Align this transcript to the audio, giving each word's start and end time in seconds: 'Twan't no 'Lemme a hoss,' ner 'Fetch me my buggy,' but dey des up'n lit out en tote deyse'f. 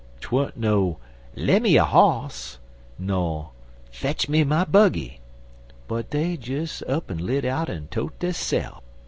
'Twan't 0.19 0.57
no 0.57 0.97
'Lemme 1.35 1.75
a 1.75 1.85
hoss,' 1.85 2.57
ner 2.97 3.49
'Fetch 3.91 4.27
me 4.27 4.43
my 4.43 4.65
buggy,' 4.65 5.19
but 5.87 6.09
dey 6.09 6.35
des 6.35 6.67
up'n 6.87 7.19
lit 7.19 7.45
out 7.45 7.69
en 7.69 7.85
tote 7.91 8.17
deyse'f. 8.17 8.81